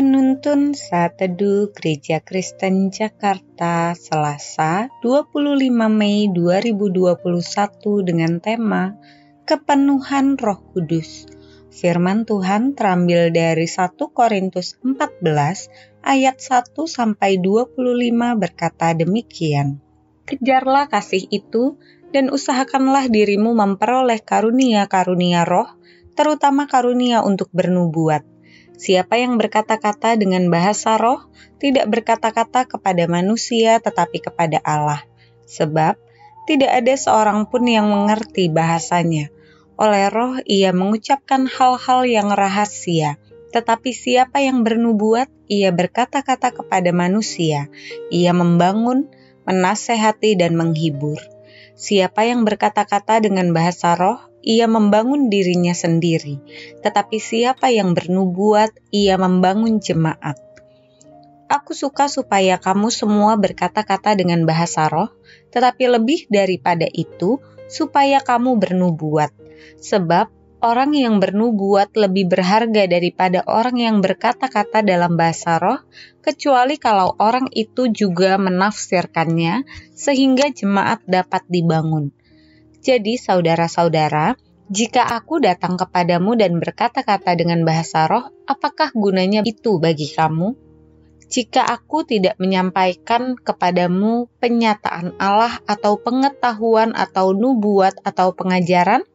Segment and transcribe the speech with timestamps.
[0.00, 5.60] Penuntun Saat Teduh Gereja Kristen Jakarta Selasa 25
[5.92, 7.20] Mei 2021
[8.08, 8.96] dengan tema
[9.44, 11.28] Kepenuhan Roh Kudus.
[11.68, 15.68] Firman Tuhan terambil dari 1 Korintus 14
[16.00, 17.76] ayat 1 sampai 25
[18.40, 19.84] berkata demikian.
[20.24, 21.76] Kejarlah kasih itu
[22.08, 25.68] dan usahakanlah dirimu memperoleh karunia-karunia roh,
[26.16, 28.39] terutama karunia untuk bernubuat
[28.80, 31.28] Siapa yang berkata-kata dengan bahasa roh
[31.60, 35.04] tidak berkata-kata kepada manusia tetapi kepada Allah.
[35.44, 36.00] Sebab
[36.48, 39.28] tidak ada seorang pun yang mengerti bahasanya.
[39.76, 43.20] Oleh roh ia mengucapkan hal-hal yang rahasia.
[43.52, 47.68] Tetapi siapa yang bernubuat, ia berkata-kata kepada manusia.
[48.08, 49.12] Ia membangun,
[49.44, 51.20] menasehati, dan menghibur.
[51.76, 56.40] Siapa yang berkata-kata dengan bahasa roh, ia membangun dirinya sendiri,
[56.80, 60.40] tetapi siapa yang bernubuat, ia membangun jemaat.
[61.50, 65.10] Aku suka supaya kamu semua berkata-kata dengan bahasa roh,
[65.50, 69.34] tetapi lebih daripada itu, supaya kamu bernubuat,
[69.82, 70.30] sebab
[70.62, 75.80] orang yang bernubuat lebih berharga daripada orang yang berkata-kata dalam bahasa roh,
[76.20, 79.64] kecuali kalau orang itu juga menafsirkannya,
[79.96, 82.14] sehingga jemaat dapat dibangun.
[82.80, 84.36] Jadi, saudara-saudara,
[84.70, 90.56] jika aku datang kepadamu dan berkata-kata dengan bahasa roh, apakah gunanya itu bagi kamu?
[91.30, 99.06] Jika aku tidak menyampaikan kepadamu penyataan Allah atau pengetahuan atau nubuat atau pengajaran,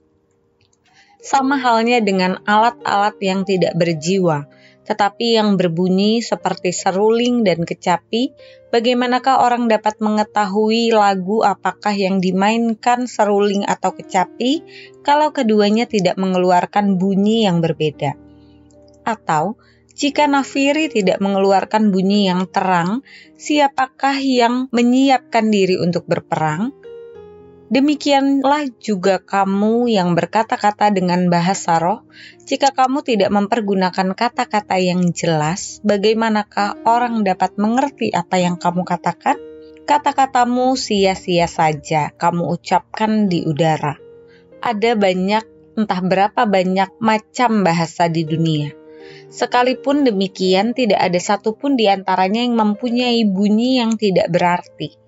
[1.25, 4.45] sama halnya dengan alat-alat yang tidak berjiwa,
[4.85, 8.31] tetapi yang berbunyi seperti seruling dan kecapi,
[8.69, 14.61] bagaimanakah orang dapat mengetahui lagu apakah yang dimainkan seruling atau kecapi
[15.01, 18.13] kalau keduanya tidak mengeluarkan bunyi yang berbeda?
[19.01, 19.57] Atau,
[19.97, 23.01] jika nafiri tidak mengeluarkan bunyi yang terang,
[23.41, 26.84] siapakah yang menyiapkan diri untuk berperang?
[27.65, 32.05] Demikianlah juga kamu yang berkata-kata dengan bahasa roh,
[32.45, 39.41] jika kamu tidak mempergunakan kata-kata yang jelas, bagaimanakah orang dapat mengerti apa yang kamu katakan?
[39.89, 43.97] Kata-katamu sia-sia saja kamu ucapkan di udara.
[44.61, 48.77] Ada banyak, entah berapa banyak macam bahasa di dunia.
[49.33, 55.01] Sekalipun demikian, tidak ada satupun di antaranya yang mempunyai bunyi yang tidak berarti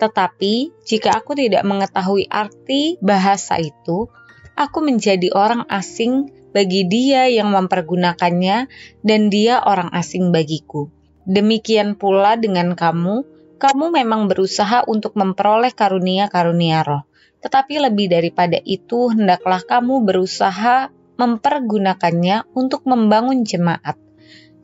[0.00, 4.08] tetapi, jika aku tidak mengetahui arti bahasa itu,
[4.56, 8.66] aku menjadi orang asing bagi dia yang mempergunakannya,
[9.04, 10.90] dan dia orang asing bagiku.
[11.28, 13.22] Demikian pula dengan kamu,
[13.60, 17.04] kamu memang berusaha untuk memperoleh karunia-karunia roh.
[17.44, 20.90] Tetapi lebih daripada itu, hendaklah kamu berusaha
[21.20, 24.00] mempergunakannya untuk membangun jemaat.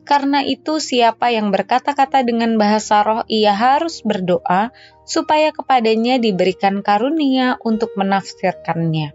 [0.07, 4.71] Karena itu, siapa yang berkata-kata dengan bahasa roh, ia harus berdoa
[5.03, 9.11] supaya kepadanya diberikan karunia untuk menafsirkannya.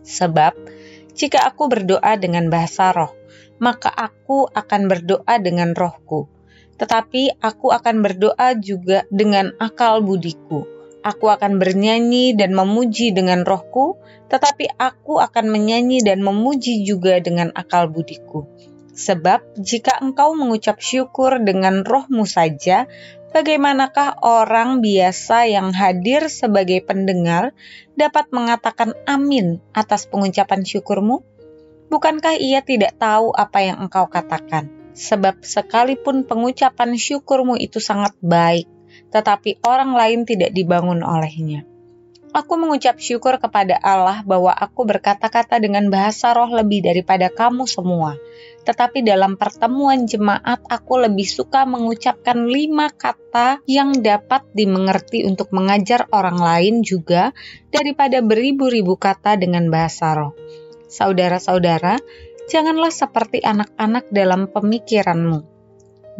[0.00, 0.56] Sebab,
[1.12, 3.12] jika aku berdoa dengan bahasa roh,
[3.60, 6.32] maka aku akan berdoa dengan rohku.
[6.80, 10.64] Tetapi aku akan berdoa juga dengan akal budiku.
[11.04, 14.00] Aku akan bernyanyi dan memuji dengan rohku,
[14.32, 18.48] tetapi aku akan menyanyi dan memuji juga dengan akal budiku.
[19.00, 22.84] Sebab jika engkau mengucap syukur dengan rohmu saja,
[23.32, 27.56] bagaimanakah orang biasa yang hadir sebagai pendengar
[27.96, 31.24] dapat mengatakan amin atas pengucapan syukurmu?
[31.88, 34.68] Bukankah ia tidak tahu apa yang engkau katakan?
[34.92, 38.68] Sebab sekalipun pengucapan syukurmu itu sangat baik,
[39.08, 41.69] tetapi orang lain tidak dibangun olehnya.
[42.30, 48.14] Aku mengucap syukur kepada Allah bahwa aku berkata-kata dengan bahasa roh lebih daripada kamu semua.
[48.62, 56.06] Tetapi dalam pertemuan jemaat, aku lebih suka mengucapkan lima kata yang dapat dimengerti untuk mengajar
[56.14, 57.34] orang lain juga
[57.74, 60.38] daripada beribu-ribu kata dengan bahasa roh.
[60.86, 61.98] Saudara-saudara,
[62.46, 65.42] janganlah seperti anak-anak dalam pemikiranmu.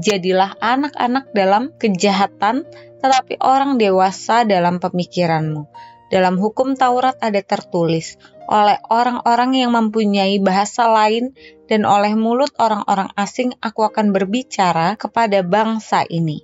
[0.03, 2.67] Jadilah anak-anak dalam kejahatan,
[2.99, 8.19] tetapi orang dewasa dalam pemikiranmu dalam hukum Taurat ada tertulis,
[8.51, 11.39] oleh orang-orang yang mempunyai bahasa lain
[11.71, 16.43] dan oleh mulut orang-orang asing aku akan berbicara kepada bangsa ini.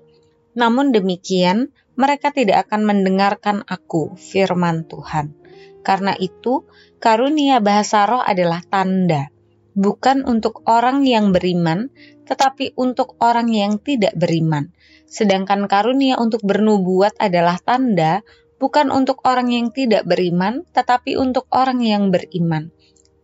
[0.54, 5.34] Namun demikian, mereka tidak akan mendengarkan aku, firman Tuhan.
[5.82, 6.62] Karena itu,
[7.02, 9.34] karunia bahasa roh adalah tanda,
[9.74, 11.90] bukan untuk orang yang beriman,
[12.22, 14.70] tetapi untuk orang yang tidak beriman.
[15.06, 21.80] Sedangkan karunia untuk bernubuat adalah tanda bukan untuk orang yang tidak beriman, tetapi untuk orang
[21.84, 22.72] yang beriman.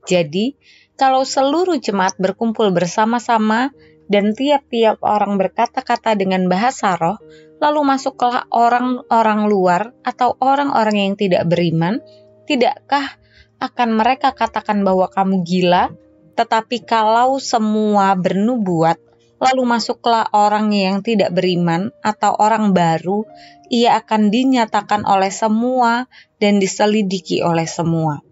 [0.05, 0.57] Jadi,
[1.03, 3.73] Kalau seluruh jemaat berkumpul bersama-sama
[4.07, 7.19] dan tiap-tiap orang berkata-kata dengan bahasa roh,
[7.59, 11.99] lalu masuklah orang-orang luar atau orang-orang yang tidak beriman,
[12.47, 13.19] tidakkah
[13.59, 15.91] akan mereka katakan bahwa kamu gila?
[16.39, 19.03] Tetapi kalau semua bernubuat,
[19.43, 23.27] lalu masuklah orang yang tidak beriman atau orang baru,
[23.67, 26.07] ia akan dinyatakan oleh semua
[26.39, 28.23] dan diselidiki oleh semua.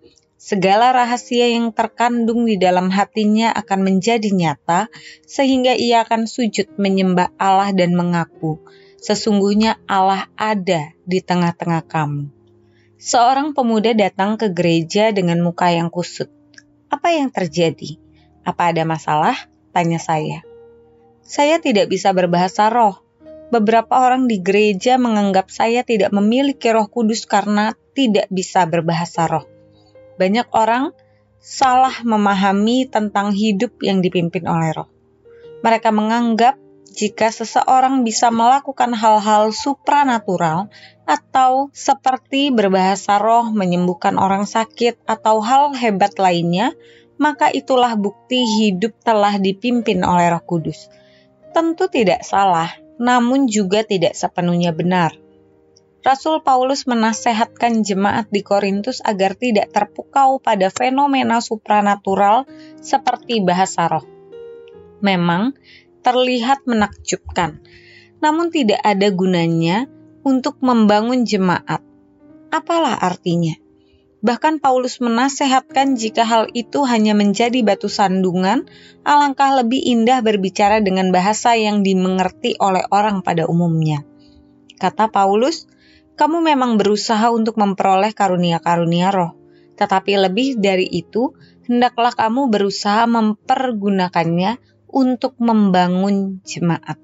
[0.41, 4.89] Segala rahasia yang terkandung di dalam hatinya akan menjadi nyata,
[5.27, 8.63] sehingga ia akan sujud menyembah Allah dan mengaku,
[9.03, 12.33] "Sesungguhnya Allah ada di tengah-tengah kamu."
[12.97, 16.29] Seorang pemuda datang ke gereja dengan muka yang kusut.
[16.89, 18.01] Apa yang terjadi?
[18.45, 19.37] Apa ada masalah?
[19.73, 20.50] Tanya saya.
[21.25, 23.03] Saya tidak bisa berbahasa roh.
[23.51, 29.51] Beberapa orang di gereja menganggap saya tidak memiliki roh kudus karena tidak bisa berbahasa roh
[30.21, 30.93] banyak orang
[31.41, 34.89] salah memahami tentang hidup yang dipimpin oleh roh.
[35.65, 36.61] Mereka menganggap
[36.93, 40.69] jika seseorang bisa melakukan hal-hal supranatural
[41.09, 46.77] atau seperti berbahasa roh, menyembuhkan orang sakit, atau hal hebat lainnya,
[47.17, 50.93] maka itulah bukti hidup telah dipimpin oleh Roh Kudus.
[51.51, 52.71] Tentu tidak salah,
[53.01, 55.17] namun juga tidak sepenuhnya benar.
[56.01, 62.49] Rasul Paulus menasehatkan jemaat di Korintus agar tidak terpukau pada fenomena supranatural
[62.81, 64.07] seperti bahasa roh.
[65.05, 65.53] Memang
[66.01, 67.61] terlihat menakjubkan,
[68.25, 69.93] namun tidak ada gunanya
[70.25, 71.85] untuk membangun jemaat.
[72.49, 73.53] Apalah artinya?
[74.21, 78.69] Bahkan Paulus menasehatkan jika hal itu hanya menjadi batu sandungan,
[79.01, 84.05] alangkah lebih indah berbicara dengan bahasa yang dimengerti oleh orang pada umumnya.
[84.77, 85.65] Kata Paulus,
[86.21, 89.41] kamu memang berusaha untuk memperoleh karunia-karunia roh,
[89.81, 91.33] tetapi lebih dari itu,
[91.65, 94.61] hendaklah kamu berusaha mempergunakannya
[94.93, 97.01] untuk membangun jemaat.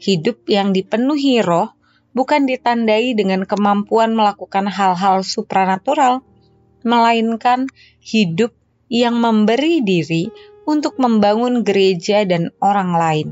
[0.00, 1.76] Hidup yang dipenuhi roh
[2.16, 6.24] bukan ditandai dengan kemampuan melakukan hal-hal supranatural,
[6.82, 7.70] melainkan
[8.02, 8.54] hidup
[8.88, 10.30] yang memberi diri
[10.68, 13.28] untuk membangun gereja dan orang lain.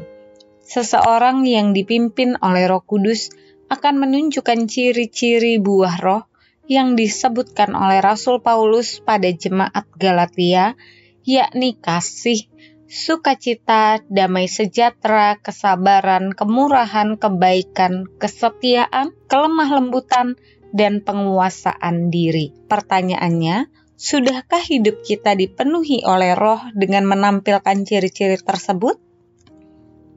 [0.66, 3.31] Seseorang yang dipimpin oleh Roh Kudus
[3.70, 6.22] akan menunjukkan ciri-ciri buah roh
[6.66, 10.75] yang disebutkan oleh Rasul Paulus pada jemaat Galatia,
[11.22, 12.50] yakni kasih,
[12.87, 20.34] sukacita, damai sejahtera, kesabaran, kemurahan, kebaikan, kesetiaan, kelemah lembutan,
[20.72, 22.54] dan penguasaan diri.
[22.66, 28.98] Pertanyaannya, sudahkah hidup kita dipenuhi oleh roh dengan menampilkan ciri-ciri tersebut?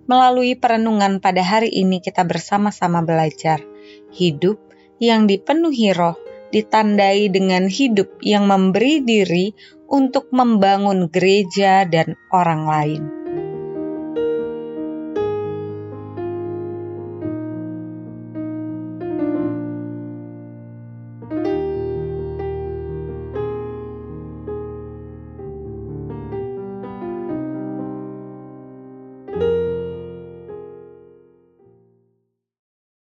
[0.10, 3.62] Melalui perenungan pada hari ini kita bersama-sama belajar
[4.10, 4.58] hidup
[4.98, 6.18] yang dipenuhi roh
[6.50, 9.54] ditandai dengan hidup yang memberi diri
[9.86, 13.19] untuk membangun gereja dan orang lain.